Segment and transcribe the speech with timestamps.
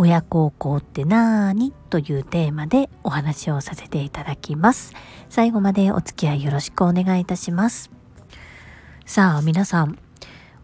[0.00, 4.94] 親孝行ってなーにというテーマでお話をさせていただきます。
[5.28, 7.90] 最後までお付き合いよろしくお願いいたします。
[9.06, 9.98] さあ皆さん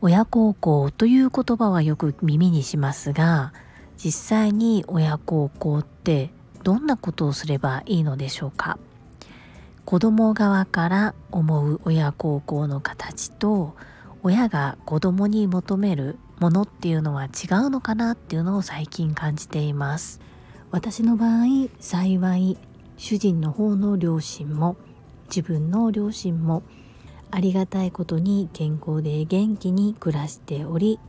[0.01, 3.53] 親孝行という言葉はよく耳にしますが
[3.97, 6.31] 実際に親孝行って
[6.63, 8.79] どんなことをすればいいのでしょうか。
[9.85, 13.75] 子供側から思う親孝行の形と
[14.23, 17.31] 親が子供に求めるものっていうのは違う
[17.71, 20.21] のかなっていうのを最近感じています。
[20.71, 21.47] 私の場合
[21.81, 22.59] 幸い
[22.99, 24.77] 主人の方の両親も
[25.29, 26.63] 自分の両親も
[27.31, 31.01] ありがたいことに健康で元気に暮らしており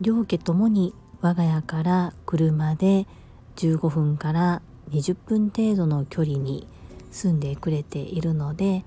[0.00, 3.08] 両家ともに我が家から車で
[3.56, 6.68] 15分から20分程度の距離に
[7.10, 8.84] 住んでくれているので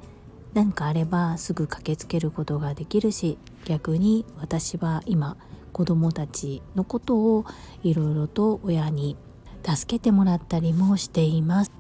[0.54, 5.36] 何かあればすぐ駆けつけることができるし逆に私は今
[5.72, 7.46] 子供たちのことを
[7.84, 9.18] いろいろと親に
[9.64, 11.72] 助けてもらったりもしています。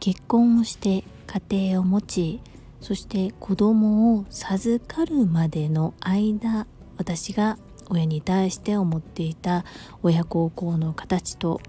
[0.00, 1.04] 結婚をして
[1.48, 2.40] 家庭を持ち
[2.80, 6.66] そして子供を授かるまでの間
[6.98, 7.56] 私が
[7.88, 9.64] 親に対して思っていた
[10.02, 11.60] 親孝行の形と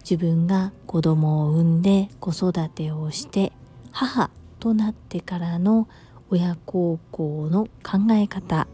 [0.00, 3.52] 自分が子供を産んで子育てをして
[3.90, 5.88] 母となってからの
[6.30, 8.68] 親孝行の考え方。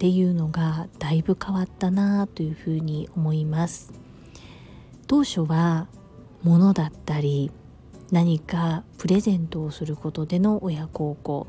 [0.00, 3.92] っていうのがだいぶ変わったなというふうに思います。
[5.06, 5.88] 当初は
[6.42, 7.50] 物だったり
[8.10, 11.46] 何かプレゼントをすることでの親孝行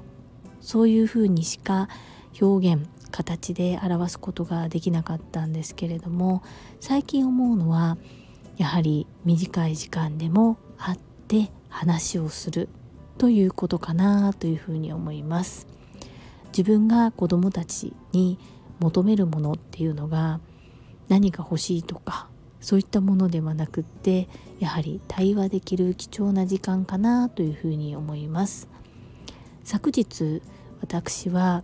[0.59, 1.87] そういうふうにしか
[2.41, 6.43] 表現形で表すことができなかったんですけれども
[6.81, 7.97] 最近思うのは
[8.57, 12.67] やはり短い時間でも会って話をする
[13.17, 15.67] ということかなというふうに思います。
[16.51, 18.37] 自分が子どもたちに
[18.79, 20.39] 求めるものっていうのが
[21.07, 22.27] 何か欲しいとか
[22.59, 24.29] そういったものではなくって
[24.59, 28.67] やはり対話できる貴重な時間かなというふうに思います。
[29.63, 30.41] 昨日
[30.81, 31.63] 私は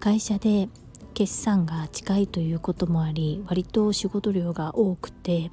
[0.00, 0.68] 会社で
[1.14, 5.50] 決算が近いということもあり割と仕事量が多くて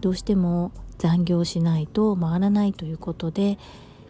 [0.00, 3.58] どうしても残業しないと回らないということで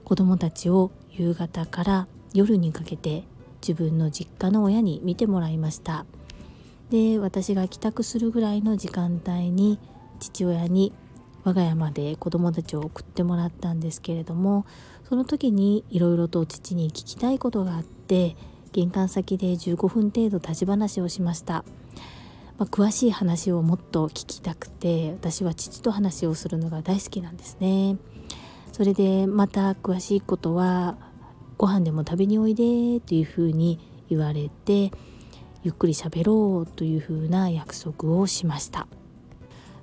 [0.04, 3.24] 子どもたちを夕方から夜にかけて
[3.60, 6.06] 自分の実家の親に見てもらいました。
[6.90, 9.78] で私が帰宅するぐらいの時間帯に
[10.18, 10.92] 父親に
[11.44, 14.66] 我が家まで子供たちを送ってもらったんですけれども
[15.08, 18.36] その時にいろいろと父に聞きたいことがあって
[18.72, 21.64] 玄関先で15分程度立ち話をしました、
[22.58, 27.96] まあ、詳しい話をもっと聞きたくて私は父と話をするのが大好きなんですね。
[28.72, 30.96] それでまた詳しいことは
[31.60, 33.78] ご飯でも食べにおいでというふうに
[34.08, 34.90] 言われて
[35.62, 38.86] ゆっくり喋ろうというふうな約束をしました。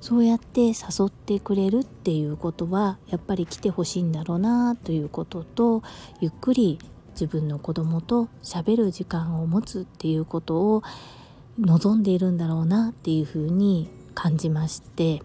[0.01, 0.73] そうやって誘
[1.05, 5.83] ってくれるっていうことはやっぱり来てほしいんだろうなということと
[6.19, 6.79] ゆっくり
[7.11, 10.83] 自分の子供と喋る時間を持つっていうことを
[11.59, 15.21] 望んでいるんだろうなっていうふうに感じまして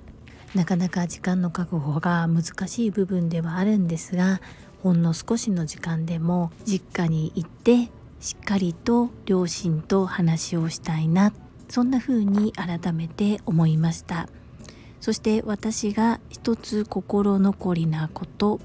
[0.54, 4.40] なかなか時間の確保が難しい部分ではあるんですが
[4.82, 11.32] ほんの少しの時間でも実家に行ってしっかりと両親と話をしたいな
[11.68, 14.28] そんな風に改めて思いました。
[15.02, 18.60] そして私が一つ心残りなこと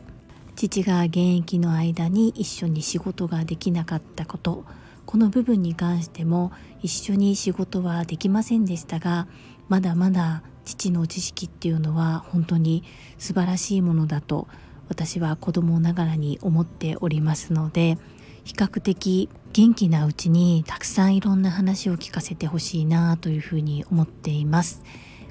[0.56, 4.64] 父が現役の間に一緒に仕事ができなかったこと
[5.08, 6.52] この部分に関しても
[6.84, 9.28] 一緒に仕事はできませんでしたが
[9.68, 12.84] まだまだ父の知識っていうのは本当に
[13.18, 14.48] 素晴らしいものだと
[14.90, 17.98] 私は子供ながらに思っておりますので
[18.44, 24.84] 比較的元気なうちにたくさんいろんな話を聞かせてほしいなというふうに思っています。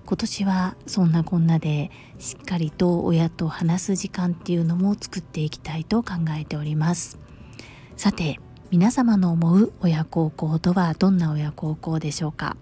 [0.05, 7.19] 今年はそんなこんなでしっかりと親と話す時間っていうのも作っていきたいと考えております。
[7.97, 8.39] さて
[8.71, 12.57] 皆様の思う親孝行とはどんな親孝行でしょうか？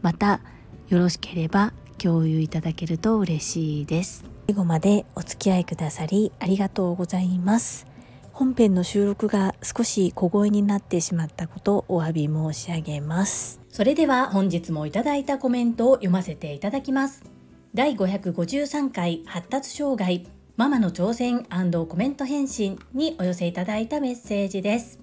[0.00, 0.40] また
[0.88, 4.33] よろしければ共有いただけると嬉しいです。
[4.46, 7.86] 最後までお付き合いくださりありがとうございます。
[8.32, 13.60] 本編の収録が少し小声になってしまったことお詫び申し上げます。
[13.70, 17.24] それでは本日もいただいたコメントを読ませていただきます。
[17.74, 20.26] 第553回発達障害
[20.56, 21.44] ママの挑戦
[21.88, 25.00] コメント返信にお寄せいただいたメッセージです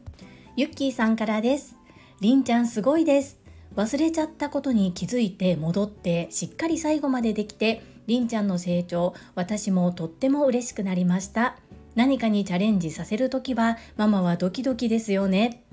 [0.56, 1.76] ゆっきーさんからです
[2.22, 3.42] りんちゃんすごいです
[3.76, 11.58] 忘れちゃったことに気づいて戻ってしっかり最後までできてりんちゃんの成長私もとっても嬉しくなりました。
[11.96, 15.64] 何かにチャレンジさせるときはママはドキドキですよね。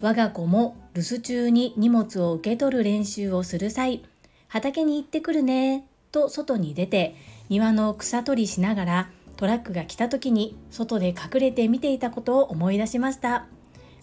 [0.00, 4.02] 我が子も留守中に荷物を受け取る練習をする際
[4.48, 7.14] 畑に行ってくるねと外に出て
[7.50, 13.46] 庭の草取りしながらトラックが来た時に外で隠れて見ていたことを思い出しました。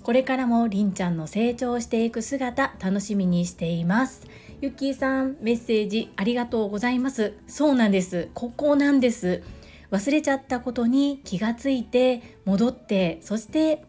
[0.03, 4.25] これからもりんちゃんの成長していく姿楽しみにしています。
[4.59, 7.33] ゆっきーさんメッセージありがとうございます。
[7.45, 8.30] そうなんです。
[8.33, 9.44] ここなんです。
[9.92, 13.86] 忘れちゃったことに気がついて戻ってそして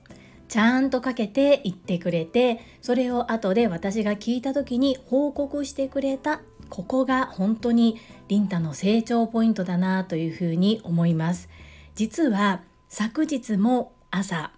[0.47, 7.99] ちゃんとかけて言ってくれてそれを後で私が聞いた時に報告してくれたここが本当に
[8.29, 11.49] リンタの成長ポイントだなというふうに思います。
[11.95, 12.61] 実は
[12.91, 14.53] 昨日も朝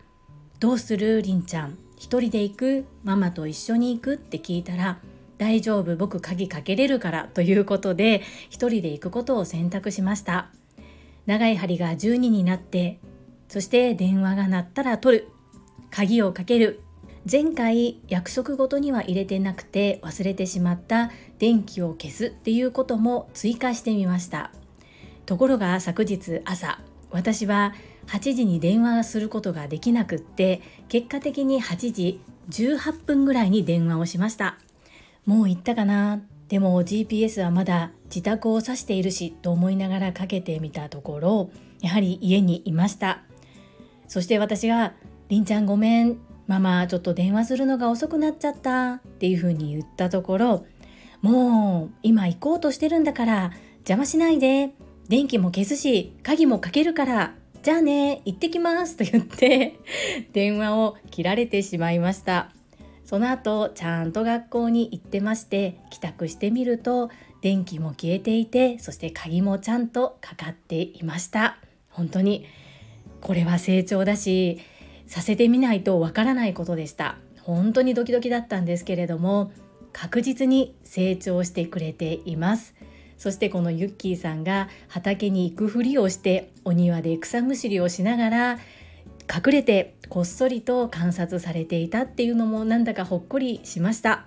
[0.58, 4.98] どうするりんちゃん一人で行くママと一緒に行くって聞いたら
[5.40, 8.20] 大丈夫僕鍵かけれるからということで
[8.50, 10.50] 一人で行くことを選択しました。
[11.24, 12.98] 長い針が12になって
[13.48, 15.28] そして電話が鳴ったら取る。
[15.90, 16.82] 鍵をかける。
[17.30, 24.52] 前回約束ごとには入れてなくて忘れてしまった電気を消すっていうことも追加してみました。
[25.24, 27.72] ところが昨日朝私は
[28.08, 30.60] 8時に電話することができなくって
[30.90, 32.20] 結果的に8時
[32.50, 34.58] 18分ぐらいに電話をしました。
[35.30, 36.20] もう行ったかな。
[36.48, 41.50] でも GPS はまだ自宅を指しているしと思いながらかけてみたところ
[41.80, 43.22] やはり家にいました。
[44.08, 44.94] そして私が
[45.30, 46.18] 「りんちゃんごめん。
[46.48, 50.66] ママちょっと電話するのが遅くなっちゃった」っていうふうに言ったところ
[51.22, 54.74] 「もう今行こうとしてるんだから邪魔しないで。
[55.08, 59.78] 電気も消すし鍵もかけるからじゃあね行ってきます」と言って
[60.32, 62.50] 電話を切られてしまいました。
[63.10, 67.10] その後ちゃんと学校に行ってまして帰宅してみると
[67.42, 71.58] 電気も消えていてそして鍵もちゃんとかかっていました。
[71.88, 72.46] 本当に
[73.20, 74.60] これは成長だし
[75.08, 77.16] させてみないとわからないことでした。
[77.42, 79.50] 本当にドキドキだったんですけれども
[79.92, 82.76] 確実に成長してくれています。
[83.18, 88.58] そしてこのユッキーさんが畑に行くふりをしてお庭で草むしりをしながら
[89.32, 94.24] 隠れてこっそりと観察されていたっていうのもなんだかほっこりしました。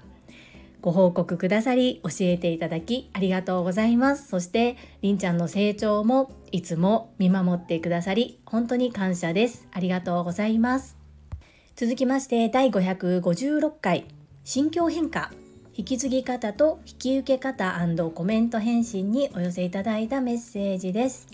[0.81, 4.27] ご報告くださり教えていただきありがとうございます。
[4.27, 9.67] そしてりんちゃんの成長もいつも見守ってくださり本当に感謝です。
[9.71, 10.97] ありがとうございます。
[11.75, 14.05] 続きまして第556回。
[14.45, 15.31] 心境変化。
[15.75, 17.75] 引き継ぎ方と引き受け方
[18.13, 21.27] コメント返信にお寄せいただいたメッセージです。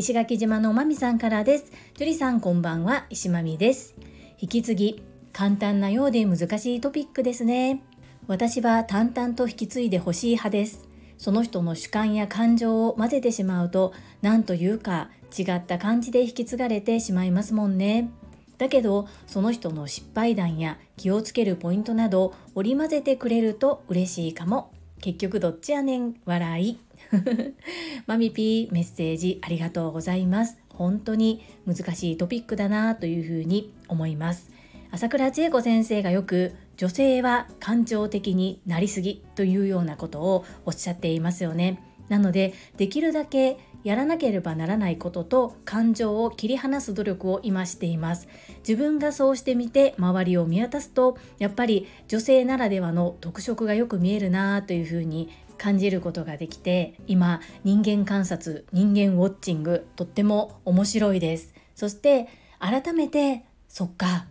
[0.00, 1.72] 石垣島のまみさんからです。
[1.92, 3.94] 樹里さんこんばんは、石まみです。
[4.38, 7.82] 引き継ぎ、簡単なようで難しいトピックですね。
[8.26, 10.88] 私は淡々と引き継いでほしい派です。
[11.18, 13.92] その人の主観や感情を混ぜてしまうと、
[14.22, 18.08] 何というか違った感じで引き継がれてしまいますもんね。
[18.56, 24.72] だけど、その人の失敗談や気をつけるポイントなど織り交ぜてくれると嬉しいかも。
[25.02, 26.78] 結局どっちやねん、笑い。
[28.06, 30.58] マミピーメッセージありがとうございます。
[30.68, 34.50] 本当に難しいトピックだなというふうに思います。
[34.90, 41.82] 朝倉千恵子先生がよく女性は感情的になりすぎというようなことをおっしゃっていますよね。
[42.08, 61.54] なのでできるだけやらなければならないことと感情を切り離す努力を今しています自分がそうしてみて周りを見渡すとやっぱり女性ならではの特色がよく見えるなというふうに感じることができて今人間観察人間ウォッチングとっても面白いです。
[61.74, 64.24] そして改めてそっか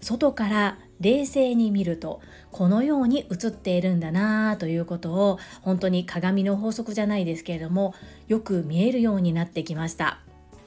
[0.00, 2.20] 外から冷静に見ると
[2.52, 7.94] このように映っているんだなということを本当に鏡の法則じゃないですけれども
[8.28, 10.20] よく見えるようになってきました。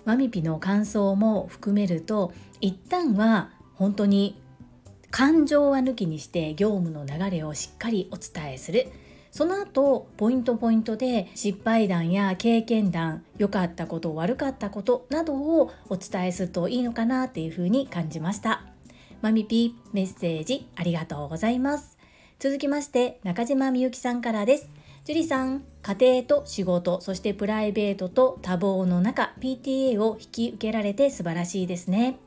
[0.03, 4.41] マミピの感想も含めると一旦は本当に
[5.09, 8.87] 感情は抜きにして業務の流れをしっかりお伝えする。
[9.35, 18.61] その後ポイントポイントで失敗談や経験談良かったこと悪かったことなどをお伝えするといいのかなっていうふうに感じました。
[19.21, 21.97] マミピーメッセージありがとうございます。
[22.39, 24.69] 続きまして中島みゆきさんからです。
[25.03, 32.19] 樹里さん家庭と仕事そしてプライベートと多忙の中 PTA を引き受けられて素晴らしいですね。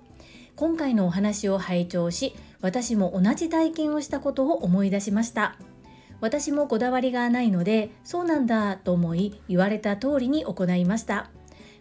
[0.56, 5.56] 今回のお話を拝聴し私も同じ体験をしたことを思い出しました。
[6.20, 11.30] 私もこだわりがないのでそうなんだと思い言われた通りに行いました。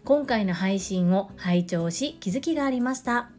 [0.04, 3.30] 今回の配信を拝聴し気づきがありました。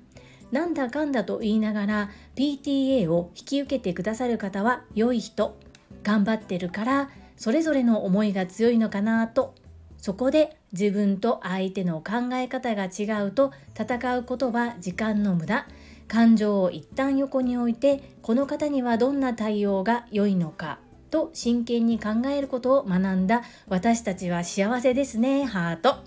[0.52, 5.58] なんだかんだと言いながら PTA を引き受けてくださる方は良い人。
[6.04, 9.56] 頑張ってるからそれぞれの思いが強いのかなと。
[9.98, 15.66] そこで自分と相手の考え方が違うと戦うことは時間の無駄。
[16.08, 20.80] 感情を一旦横に置いてこの方にはどんな対応が良いのか。
[21.10, 23.44] と真剣に考えることを学んだ。
[23.68, 25.46] 私たちは幸せですね。
[25.46, 25.98] ハート。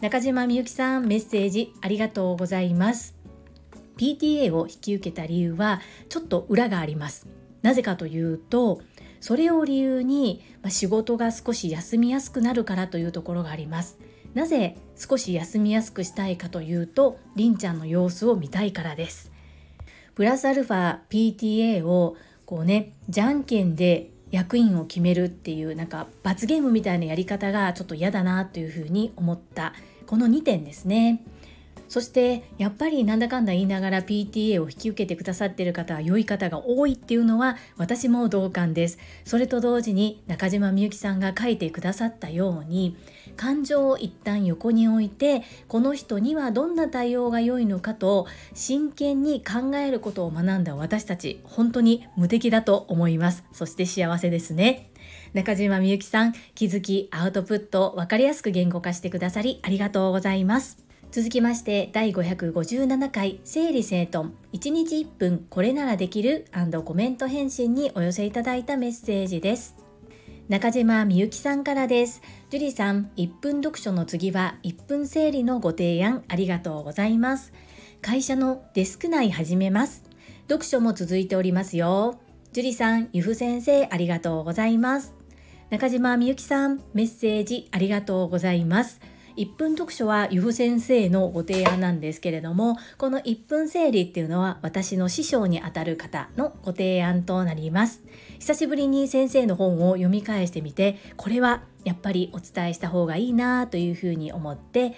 [0.00, 3.14] 中島みゆきさんメッセージありがとうございます。
[3.96, 7.28] PTA を引き受けた理由はちょっと裏があります。
[7.62, 8.80] なぜかというと
[9.22, 13.98] それを理由に、仕事が少し休みやすくなるからというところがあります。
[14.34, 19.30] なぜ少し休みやすくしたいかというとりんちゃんの様子を見たいからです。
[20.14, 29.74] プラスアルファ PTA をこうねじゃんけんで役員を決めるっていうなんか罰ゲームみたいなやり方がちょっと嫌だなというふうに思った
[30.06, 31.22] この2点ですね。
[31.92, 38.98] そしてやっぱりなんだかんだ言いながら PTA を引き受けてくださってる方は良い方が多いっていうのは私も同感です。
[39.26, 42.96] それと同時に中島みゆきさんが書いてくださったように
[43.36, 53.44] 感情を一旦横に置いてこの人にはどんな対応が良いのかと真剣に考えることを学んだ私たち本当に無敵だと思います。
[53.52, 54.88] そして幸せですね。
[55.34, 60.91] 中島みゆきさん気づきアウトプット分かりやすく言語化してくださりありがとうございます。
[61.12, 64.30] 続きまして第557回整理整頓。
[64.54, 66.46] 1日1分これならできる
[66.86, 69.76] コメント返信にお寄せいただいたメッセージです。
[70.48, 72.22] 中島みゆきさんからです。
[72.48, 77.52] 樹里さん1分読書の次は1分整理のご提案ありがとうございます。
[78.00, 80.04] 会社のデスク内始めます。
[80.48, 82.20] 読書も続いておりますよ。
[82.54, 85.12] 樹里さんゆふ先生ありがとうございます。
[85.68, 88.98] 中島みゆきさんメッセージありがとうございます。
[89.36, 98.02] 1分読書はゆふ先生のご提案なんですけれどもこの1分整理っていうのは私の師匠にあたる方のご提案となります。
[98.38, 104.94] 久しぶりに先生の本を読み返してみてこれはやっぱりお伝えした方がいいなというふうに思って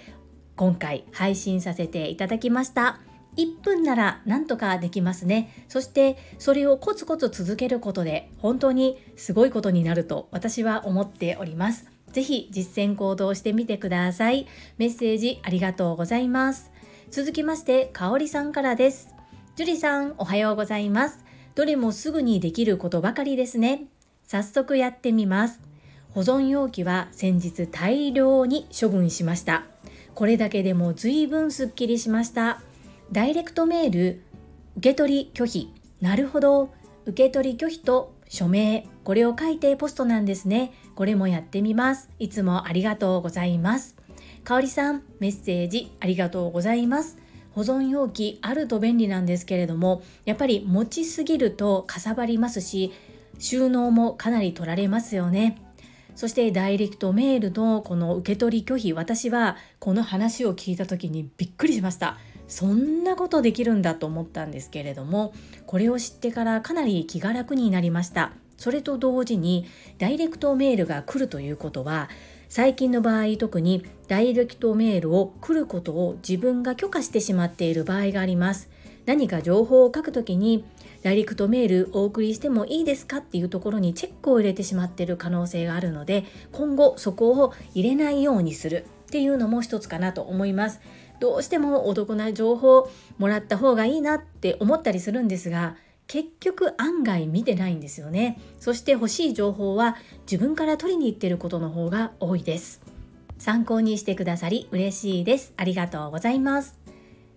[0.55, 2.99] 今回配信させていただきました。
[3.37, 5.65] 1分ならなんとかできますね。
[5.67, 11.94] そしてそれをコツコツ続けることで本当にすごいことになると私は思っております。
[12.15, 14.47] ぜひ実践行動してみてください。
[14.77, 16.71] メッセージありがとうございます。
[17.11, 19.13] 続きまして、かおりさんからです。
[19.57, 21.25] 樹里さん、おはようございます。
[21.55, 23.87] どれもすぐにできることばかりですね。
[24.23, 25.59] 早速やってみます。
[26.11, 29.65] 保存容器は先日大量に処分しました。
[30.13, 32.61] これだけでも随分すっきりしました。
[33.11, 34.21] ダイレクトメール、
[34.77, 35.69] 受け取り拒否。
[35.99, 36.69] なるほど。
[37.05, 38.87] 受け取り拒否と署名。
[39.03, 40.73] これを書いてポストなんですね。
[40.95, 42.09] これもやってみます。
[42.19, 43.95] いつもありがとうございます。
[44.43, 47.17] かおりさん、メッセージありがとうございます。
[47.51, 52.91] 保存容器あると便利なんですけれども、やっぱり持ちすぎるとかさばりますし、
[53.39, 55.61] 収納もかなり取られますよね。
[56.15, 62.17] そしてダイレクトメールのこの受け取り拒否、私はこの話を聞いた時にびっくりしました。
[62.47, 65.33] そんなことできるんだと思ったんですけれども、
[65.65, 68.33] これを知ってからかなり気が楽になりました。
[68.57, 69.65] それと同時に
[69.97, 72.09] ダイレクトメールが来るということは
[72.47, 78.69] 最近の場合特にダイレクトメールを来ることを自分が許可してしまっている場合があります
[79.05, 80.65] 何か情報を書くときに
[81.03, 90.81] ダイレクトメールお送りしてもいいですかっていうところにチェックを入れてしまっている可能性があるので今後そこを入れないようにするっていうのも一つかなと思います
[91.19, 95.75] どうしてもお得な情報もらった方がいいなって思ったりするんですが
[96.07, 98.39] 結局案外見てないんですよね。
[98.59, 99.95] そして欲しい情報は
[100.29, 102.81] 自分から取りに行ってることの方が多いです。
[103.37, 105.53] 参考にしてくださり嬉しいです。
[105.57, 106.77] ありがとうございます。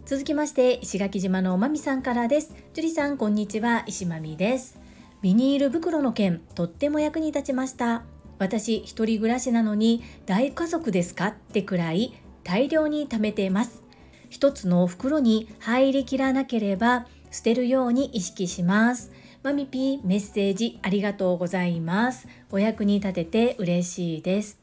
[0.04, 2.54] 続きまして石垣島のまみさんからです。
[2.74, 3.84] 樹里さんこんにちは。
[3.86, 4.78] 石まみです。
[5.22, 8.02] ビニール袋の件とっても役に立ちました。
[8.38, 11.28] 私一人暮らしなのに大家族ですか？
[11.28, 12.12] ってくらい
[12.48, 13.82] 大量に貯めています
[14.30, 19.12] 一つの袋に入りきらなければ捨てるように意識します。
[19.42, 22.26] マミピーメッセージありがとうございます。
[22.50, 24.58] お役に立てて嬉しいです。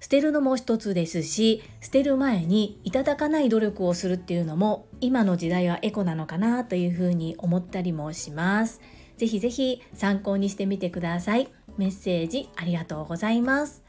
[0.00, 8.80] 捨てるのも一つですし、捨てる前にいただかない努力をするっていうのも今の時代はエコなのかなというふうに思ったりもします。
[9.18, 11.48] ぜひぜひ参考にしてみてください。
[11.76, 13.82] メッセージありがとうございます。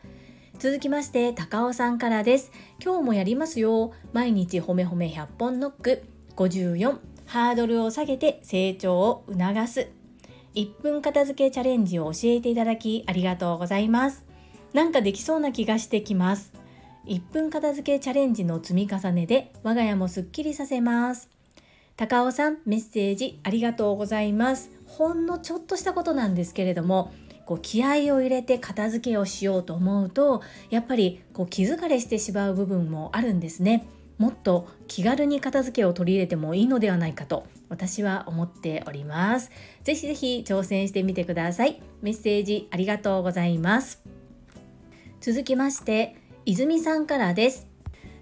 [0.61, 2.51] 続きまして、高尾さんからです。
[2.79, 3.93] 今日もやりますよ。
[4.13, 6.03] 毎日ほめほめ100本ノック。
[6.35, 9.89] 54ハードルを下げて成長を促す。
[10.53, 14.23] 1分片付けチャレンジを教えていただきありがとうございます。
[14.71, 16.53] なんかできそうな気がしてきます。
[17.07, 21.31] 1分片付けチャレンジの積み重ねで我が家もすっきりさせます。
[21.97, 24.69] 高尾さんメッセージありがとうございます。
[24.85, 27.11] ほんのちょっとしたことなんですけれども
[27.51, 33.89] こう気合を入れて片付けをしようと思うとやっぱりこう気疲れしてしまう部分もあるんですね。
[34.17, 39.51] もっと気軽に片付けを取り入れてもいいのではないかと私は思っております。
[39.83, 41.81] ぜひぜひ挑戦してみてください。
[42.01, 44.01] メッセージありがとうございます。
[45.19, 46.15] 続きまして
[46.45, 47.67] 泉さんからです。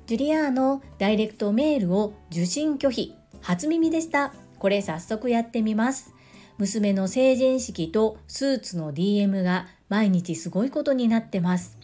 [0.07, 4.33] ジュリアーのダイレクトメールを受信拒否初耳でした。
[4.57, 6.15] これ早速やってみます。
[6.59, 11.79] 娘の成人式とスーツの DM が毎日すごいことになってます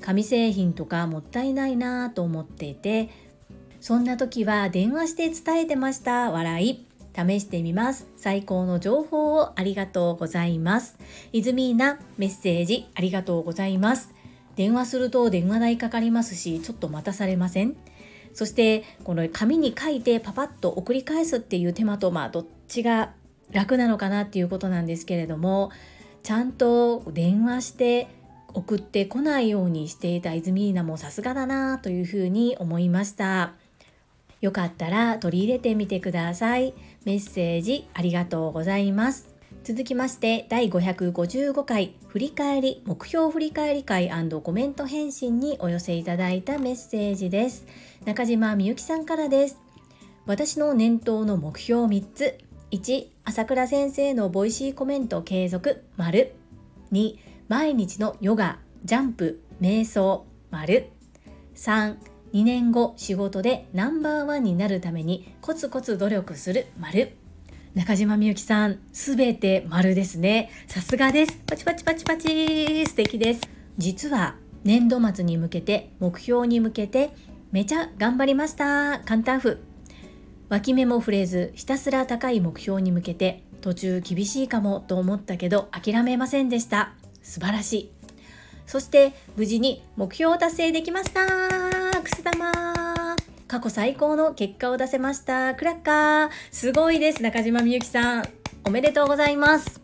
[0.00, 3.10] 紙製品とかもったいないなぁと思っていて
[3.84, 6.30] そんな時は電話して伝えてました。
[6.30, 6.86] 笑い。
[7.14, 8.06] 試してみます。
[8.16, 10.96] 最高の情報をありがとうございます。
[11.32, 14.14] イズミーナ、メッセージありがとうございます。
[14.56, 17.76] 電話すると電話代かかりますし、ちょっと待たされません
[18.32, 23.12] そして、この紙に書いてパパッと送り返すっていう手間と、まあ、どっちが
[23.50, 25.70] 楽なのかなっていうことなんですけれども、
[26.22, 28.08] ちゃんと電話して
[28.54, 33.52] 送ってこないようにしていたイズミーナもさすがだなというふうに思いました。
[34.40, 36.74] よかったら取り入れてみてください。
[37.04, 39.34] メッセージありがとうございます。
[39.64, 44.10] 続きまして第555回振り返り目標振り返り会
[44.42, 47.64] コメント返信にお寄せいただいたメッセージです
[48.04, 49.58] 中島みゆきさんからです
[50.26, 52.38] 私の年頭の目標3つ
[52.74, 55.84] 1朝倉先生の Voicy コメント継続。
[55.96, 56.34] 丸。
[56.90, 57.14] 2
[57.46, 60.26] 毎日のヨガジャンプ瞑想。
[60.50, 60.88] 丸。
[61.54, 61.96] 3
[62.32, 66.66] 2年後仕事でナンバーワンになるためにコツコツ努力する。
[66.76, 67.12] 丸。
[67.76, 70.50] 中島みゆきさんすべて丸ですね。
[70.66, 71.38] さすがです。
[71.46, 73.42] パチパチパチパチ素敵です。
[73.78, 77.12] 実は年度末に向けて目標に向けて
[77.52, 78.98] めちゃ頑張りました。
[79.04, 79.60] 簡単譜
[80.54, 86.92] 脇目も触れずひたすら高い目標に向けて途中厳しいかもと思ったけど諦めませんでした。
[87.24, 87.90] 素晴らしい。
[88.64, 91.26] そして無事に目標を達成できました。
[92.00, 92.52] くす玉。
[93.48, 95.56] 過去最高の結果を出せました。
[95.56, 96.30] クラッカー。
[96.52, 97.20] すごいです。
[97.20, 98.24] 中島みゆきさん。
[98.62, 99.80] おめでとうございます。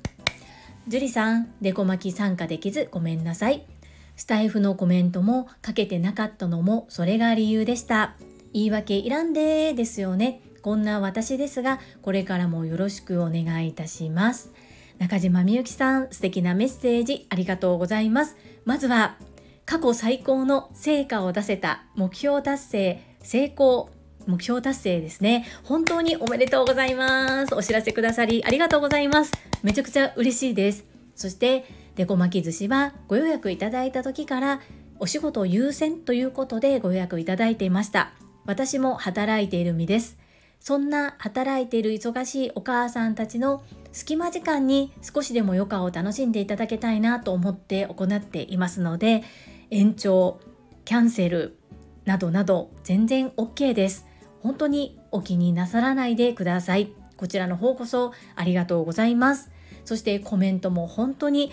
[0.87, 3.67] 樹里さんデコ巻き参加できずごめんなさい。
[4.15, 8.15] スタイフのコメントもかけてなかったのもそれが理由でした。
[8.53, 10.43] 言い訳いらんでですよね。
[10.63, 14.53] こんな私ですがこれからもよろしくお願いいたします。
[14.99, 18.37] 中島みゆきさん素敵なメッセージありがとうございます。
[18.65, 19.17] まずは
[19.65, 23.89] 過去最高の成果を出せた目標達成成功
[24.27, 25.47] 目標達成ですね。
[25.65, 27.55] 本当におめでとうございます。
[27.55, 29.33] お知らせくださりありがとうございます。
[29.63, 30.85] めちゃくちゃ嬉しいです。
[31.15, 31.65] そして
[31.97, 34.61] デコ巻き寿司はご予約いただいた時から
[34.99, 38.13] お仕事優先ということでご予約いただいていました。
[38.45, 40.20] 私も働いている身です。
[40.61, 49.25] そんな働いている忙しいお母さんたちの隙間時間に少しでも余暇を楽しんでいただけたいなと思って行っていますので
[49.71, 50.39] 延長
[50.85, 51.59] キャンセル
[52.05, 54.07] などなど全然 OK です。
[54.41, 56.93] 本当にお気になさらないでください。
[57.17, 59.51] こちらの方こそありがとうございます。
[59.85, 61.53] そしてコメントも本当に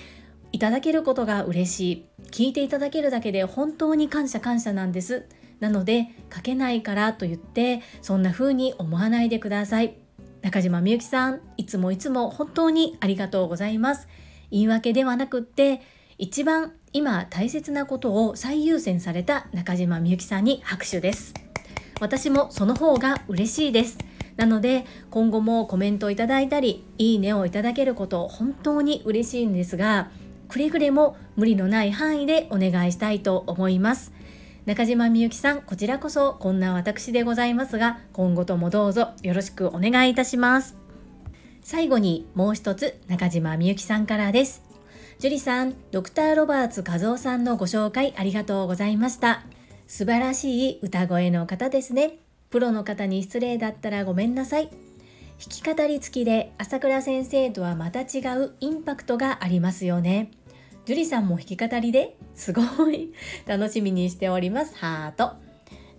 [0.52, 2.06] いただけることが嬉しい。
[2.32, 5.28] 聞いていただけるだけで本当に感謝感謝なんです。
[5.60, 9.96] なので書けないからと言ってそんな風に思わないでください。
[10.42, 14.08] 中島みゆきさんいつもいつも本当にありがとうございます。
[14.52, 15.82] 言い訳ではなくって
[16.18, 21.34] 一番今大切なことを最優先された中島みゆきさんに拍手です。
[22.00, 23.98] 私もその方が嬉しいです。
[24.36, 30.12] なので今後もコメントをいただいたりいいねをいただけること本当に嬉しいんですが
[30.48, 34.14] くれぐれも無理のない範囲でお願いしたいと思います。
[34.68, 40.76] 中島みゆきさんこちらこそこんな私でございますが今後ともどうぞよろしくお願いいたします
[41.62, 44.68] 最後にもう一つ中島みゆきさんからです
[45.20, 49.42] ジュリさん、ドクター・ロバーツ和夫さんのご紹介ありがとうございました。
[49.88, 52.20] 素晴らしい歌声の方ですね。
[52.52, 54.70] プロの方に失礼だったらごめんなさい。
[54.70, 54.76] 弾
[55.40, 60.30] き語り付きで朝倉先生とはまた違うインパクトがありますよね。
[60.88, 63.14] ジュリさんも弾き語りですごい
[63.46, 64.74] 楽しみにしております。
[64.78, 65.36] ハート。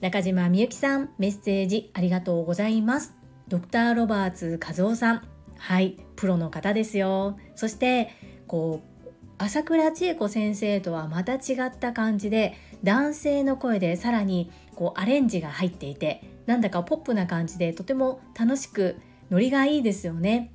[0.01, 3.15] 中島みゆきさん、メッセージありがとうございます。
[3.49, 5.23] ドクター・ロバーツ和夫さん。
[5.59, 7.37] はい、プロの方ですよ。
[7.55, 8.15] そして、
[8.47, 18.97] こう、朝倉千恵子先生とはまた違った感じで男性の声でさらにこうアレンジが入っていてなんだかポップな感じでとても楽しく
[19.31, 20.51] ノリがいいですよね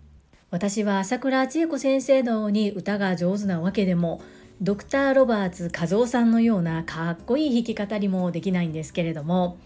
[0.53, 4.21] 私は朝倉千恵子先生のように歌が上手なわけでも
[4.61, 9.57] ドクター・ロバーツ和夫さんのようなかっこいい弾き方にもできないんですけれども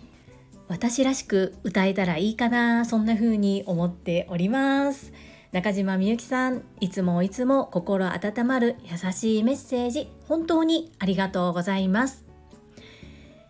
[0.69, 5.11] 私らしく歌えたらいいかなそんな風に思っております。
[5.51, 12.23] 中島みゆきさんいつもいつも心温まる優しいメッセージ本当にありがとうございます。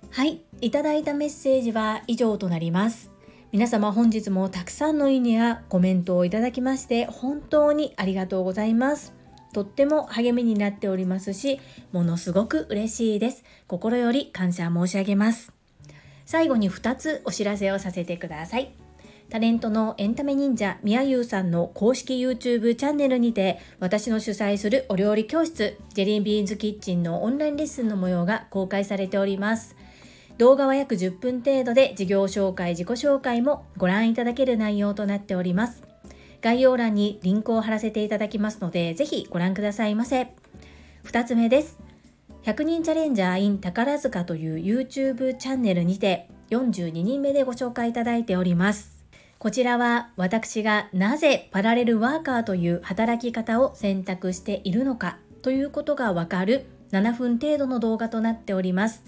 [0.10, 3.17] はいいただいたメッセージは以上となります。
[3.54, 9.14] 皆様本日もたくさんのいいねやコメントをいただきまして本当にありがとうございます。
[9.54, 11.62] とっても励みになっておりますし
[11.94, 13.46] ものすごく嬉しいです。
[13.68, 15.54] 心より感謝申し上げます。
[16.26, 18.74] 最後に2つお知らせをさせてください。
[19.30, 29.77] タレントのエンタメ忍者みやゆうさんの公式 YouTube チャンネルにて私の主催するお料理教室ジェリービーンズキッチンのオンラインレッスンの模様が公開されております。
[30.38, 35.82] 動画は約10分程度で事業紹介自己紹介もご覧いただける内容となっております。
[36.42, 40.28] 概要欄にリンクを貼らせていただきますのでぜひご覧くださいませ。
[41.06, 41.80] 2つ目です。
[42.44, 48.96] 100人チャレンジャー in 宝塚という YouTube チャンネルにて42人目でご紹介いただいております。
[49.40, 59.04] こちらは私がなぜパラレルワーカーという働き方を選択しているのかということがわかる7分程度の動画となっております。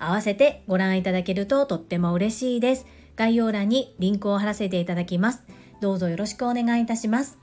[0.00, 2.86] 合わせてご覧いただけるととっても嬉しいです。
[3.16, 5.42] 概要欄にリンクを貼らせていただきます。
[5.80, 7.38] どうぞよろしくお願いいたします。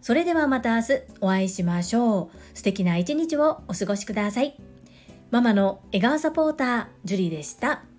[0.00, 2.56] それではまた明日お会いしましょう。
[2.56, 4.56] 素敵な一日をお過ごしください。
[5.30, 7.89] ママの笑顔サポーター、ジュリーでした。